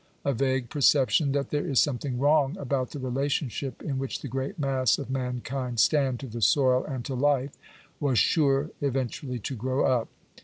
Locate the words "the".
2.89-2.97, 4.23-4.27, 6.27-6.41